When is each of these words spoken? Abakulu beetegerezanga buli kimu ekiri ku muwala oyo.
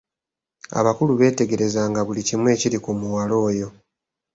Abakulu 0.79 1.11
beetegerezanga 1.19 1.99
buli 2.07 2.21
kimu 2.27 2.45
ekiri 2.53 2.77
ku 2.83 2.91
muwala 2.99 3.35
oyo. 3.47 3.67